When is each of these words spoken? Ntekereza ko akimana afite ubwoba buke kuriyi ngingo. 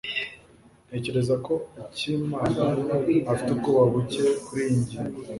Ntekereza 0.87 1.35
ko 1.45 1.53
akimana 1.83 2.63
afite 3.31 3.49
ubwoba 3.51 3.83
buke 3.93 4.23
kuriyi 4.43 4.75
ngingo. 4.83 5.03